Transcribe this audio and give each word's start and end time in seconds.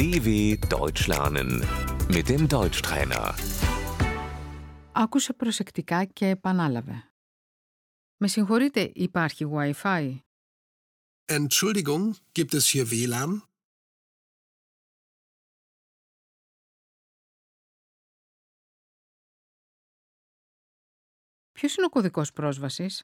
DW 0.00 0.56
Deutsch 0.68 1.06
lernen 1.08 1.50
mit 2.08 2.28
dem 2.28 2.48
Deutschtrainer. 2.48 3.34
Άκουσε 4.92 5.32
προσεκτικά 5.32 6.04
και 6.04 6.26
επανάλαβε. 6.26 7.12
Με 8.16 8.28
συγχωρείτε, 8.28 8.92
υπάρχει 8.94 9.46
Wi-Fi. 9.52 10.18
Entschuldigung, 11.24 12.10
gibt 12.32 12.54
es 12.54 12.64
hier 12.72 12.86
WLAN? 12.86 13.40
Ποιος 21.52 21.76
είναι 21.76 21.86
ο 21.86 21.88
κωδικός 21.88 22.32
πρόσβασης? 22.32 23.02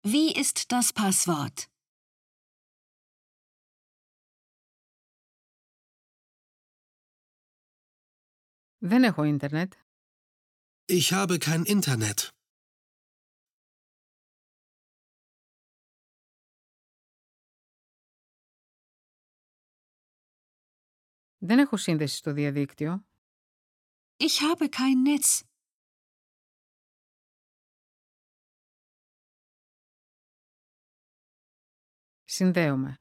Wie 0.00 0.36
ist 0.36 0.66
das 0.66 0.92
Passwort? 0.92 1.71
Δεν 8.81 9.03
έχω 9.03 9.23
ίντερνετ. 9.23 9.73
Ich 10.85 11.11
habe 11.11 11.37
kein 11.37 11.65
Internet. 11.65 12.29
Δεν 21.37 21.59
έχω 21.59 21.77
σύνδεση 21.77 22.15
στο 22.17 22.33
διαδίκτυο. 22.33 23.05
Ich 24.17 24.41
habe 24.41 24.67
kein 24.69 25.03
Netz. 25.07 25.41
Συνδέομαι. 32.25 32.95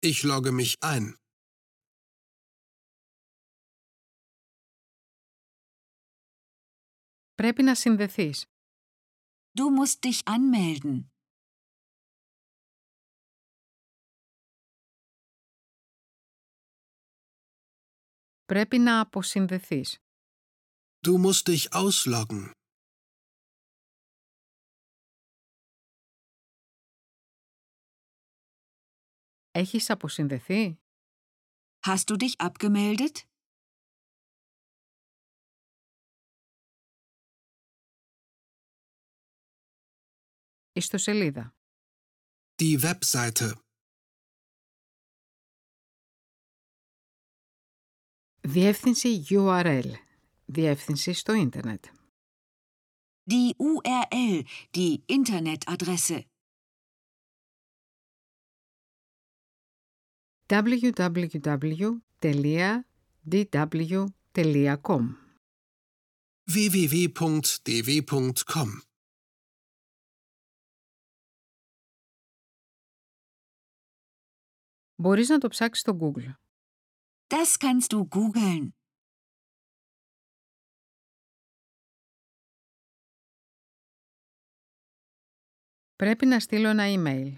Ich 0.00 0.22
logge 0.22 0.52
mich 0.52 0.74
ein. 0.80 1.21
Πρέπει 7.42 7.62
να 7.62 7.74
συνδεθείς. 7.74 8.46
Du 9.58 9.62
musst 9.78 9.98
dich 10.06 10.20
anmelden. 10.24 11.06
Πρέπει 18.44 18.78
να 18.78 19.00
αποσυνδεθείς. 19.00 19.98
Du 21.06 21.18
musst 21.24 21.46
dich 21.46 21.66
ausloggen. 21.72 22.50
Έχεις 29.50 29.90
αποσυνδεθεί? 29.90 30.80
Hast 31.86 32.04
du 32.10 32.16
dich 32.16 32.34
abgemeldet? 32.38 33.28
Ιστοσελίδα. 40.75 41.55
Die 42.61 42.81
Webseite. 42.81 43.51
Διεύθυνση 48.41 49.23
URL. 49.29 49.91
Διεύθυνση 50.45 51.13
στο 51.13 51.33
ίντερνετ. 51.33 51.85
Die 53.29 53.51
URL, 53.55 54.43
die 54.77 54.97
Internetadresse. 55.05 56.21
www.dw.com 60.45 61.43
www.dw.com 66.45 67.63
Μπορείς 74.94 75.28
να 75.28 75.38
το 75.38 75.48
ψάξεις 75.48 75.82
στο 75.82 75.96
Google. 76.00 76.32
Das 77.26 77.56
kannst 77.58 77.92
du 77.92 78.08
googeln. 78.08 78.68
Πρέπει 85.96 86.26
να 86.26 86.40
στείλω 86.40 86.68
ένα 86.68 86.84
email. 86.84 87.36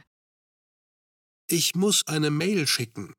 Ich 1.46 1.74
muss 1.74 2.04
eine 2.06 2.30
Mail 2.30 2.66
schicken. 2.66 3.10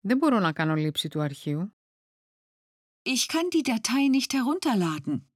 Δεν 0.00 0.18
μπορώ 0.18 0.38
να 0.38 0.52
κάνω 0.52 0.74
λήψη 0.74 1.08
του 1.08 1.20
αρχείου. 1.20 1.74
Ich 3.06 3.28
kann 3.28 3.50
die 3.50 3.62
Datei 3.62 4.08
nicht 4.08 4.32
herunterladen. 4.32 5.27